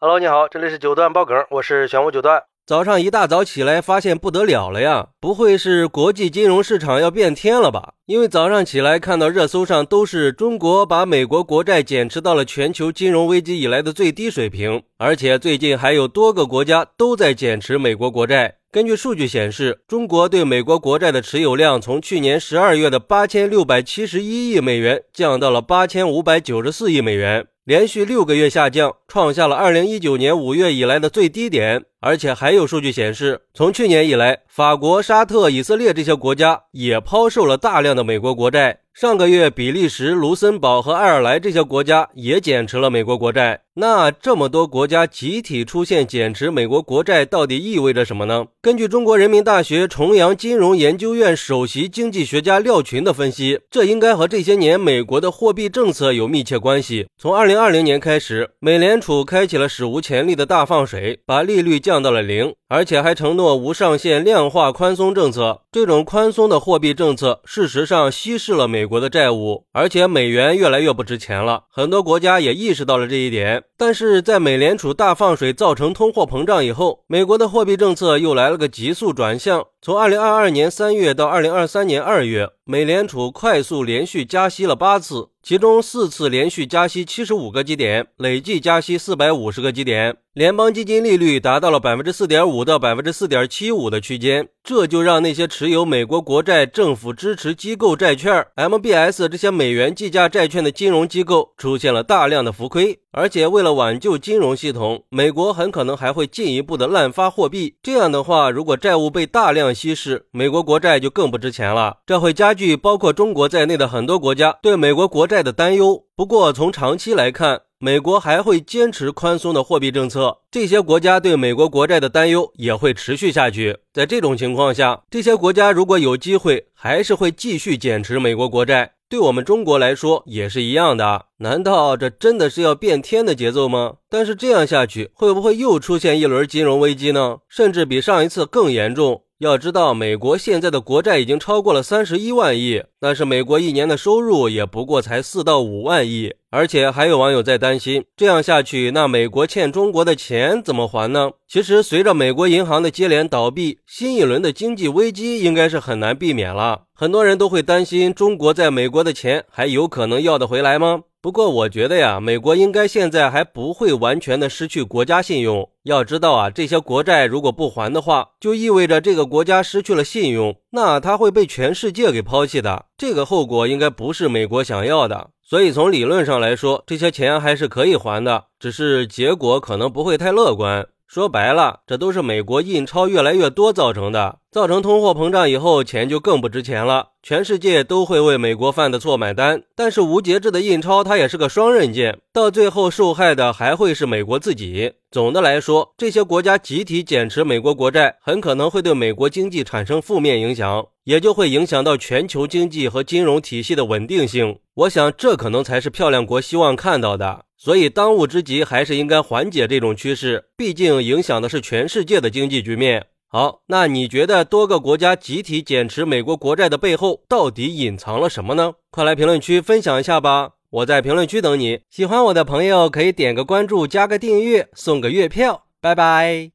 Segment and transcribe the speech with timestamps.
[0.00, 2.44] Hello，你好，这里是九段爆梗，我是玄武九段。
[2.64, 5.08] 早上一大早起来，发现不得了了呀！
[5.20, 7.94] 不会是国际金融市场要变天了吧？
[8.06, 18.54] 因为早上起来看到热搜上都是中国把美国国债减持到了全球金融危机以来的最低水平，而且最近还有多个国家都在减持美国国债。
[18.70, 27.48] 根据数据显示，中国对美国国债的持有量从去年十二月的八千六百七十一亿美元降到了八千五百九十四亿美元。
[27.68, 31.84] 连续六个月下降，创下了二零一九年五月以来的最低点。
[32.00, 38.80] 而且还有数据显示，从去年以来，法国、沙特、以色列这些国家也抛售了大量的美国国债。
[38.94, 43.60] 上个月，比利时、卢森堡和爱尔兰这些国家也减持了美国国债。
[43.80, 48.46] 那这么多国家集体出现减持美国国债，到底意味着什么呢？
[48.60, 57.06] 根据中国人民大学重阳金融研究院首席经济学家廖群的分析，这应该和这些年美国的货币政策有密切关系。
[57.16, 65.62] 从二零二零年开始，美联储开启了史无前例的大放水，把利率降到了零，而且还承诺无上限量化宽松政策。
[65.70, 71.62] 这种宽松的货币政策，事实上稀释了美国的债务，而且美元越来越不值钱了。
[71.70, 73.62] 很多国家也意识到了这一点。
[73.76, 79.64] 但是在美联储大放水造成通货膨胀以后，美国的货币政策又来了个急速转向。
[79.80, 85.28] 从二零二二年三月到二零二三年二月，美联储快速连续加息了八次。
[85.48, 102.98] 其中四次连续加息七十五个基点，累计加息四百五十个基点，联邦基金利率达到了百分之四点五到百分之四点七五的区间，这就让那些持有美国国债、政府支持机构债券 （MBS） 这些美元计价债券的金融机构出现了大量的浮亏。
[103.10, 107.74] 而且为了挽救金融系统，美国很可能还会进一步的滥发货币。
[107.82, 115.37] 这样的话，如果债务被大量稀释，美国国债就更不值钱了，这会加剧包括中国在内的很多国家对美国国债。
[115.42, 116.04] 的担忧。
[116.16, 120.38] 不过，从长期来看，美国还会坚持宽松的货币政策。
[120.50, 123.78] 这些国家对美国国债的担忧也会持续下去。
[123.92, 128.92] 在这种情况下，这些国家如果有机会，还是会继续减持美国国债。
[129.08, 131.26] 对我们中国来说也是一样的。
[131.38, 133.94] 难道这真的是要变天的节奏吗？
[134.10, 137.38] 但是这样下去，会不会又出现一轮金融危机呢？
[137.48, 139.22] 甚至比上一次更严重？
[139.38, 146.34] 要知道，美国现在的国债已经超过了三十一万亿，但是美国一年的收入也不过才四到五万亿。
[146.50, 151.30] 而且还有网友在担心，这样下去，那美国欠中国的钱怎么还呢？
[151.46, 156.86] 其实，随着美国银行的接连倒闭，新一轮的经济危机应该是很难避免了。
[156.92, 161.02] 很多人都会担心，中国在美国的钱还有可能要得回来吗？
[161.20, 165.68] 不过我觉得呀，美国应该现在还不会完全的失去国家信用。
[165.82, 172.84] 要知道啊，这些国债如果不还的话，就意味着这个国家失去了信用，那它会被全世界给抛弃的。
[172.96, 175.30] 这个后果应该不是美国想要的。
[175.42, 180.86] 所以从理论上来说，这些钱还是可以还的，只是结果可能不会太乐观。
[181.08, 187.12] 说白了，这都是美国印钞越来越多造成的，造成通货膨胀以后，钱就更不值钱了。
[187.22, 194.92] 全世界都会为美国犯的错买单，但是无节制的印钞，它也是个双刃剑，到最后受害的还会是美国自己。
[195.10, 204.58] 总的来说，这些国家集体减持美国国债，很可能会对美国经济产生负面影响，也就会影响到全球经济和金融体系的稳定性。
[204.74, 207.46] 我想，这可能才是漂亮国希望看到的。
[207.58, 213.06] 所以，当务之急还是应该缓解这种趋势，毕竟影响的是全世界的经济局面。
[213.26, 218.74] 好，那你觉得多个国家集体减持美国国债的背后，到底隐藏了什么呢？
[218.90, 220.52] 快来评论区分享一下吧！
[220.70, 221.80] 我在评论区等你。
[221.90, 225.64] 喜欢我的朋友可以点个关注，加个订阅，送个月票。
[225.80, 226.52] 拜拜。